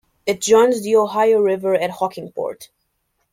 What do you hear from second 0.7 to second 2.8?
the Ohio River at Hockingport.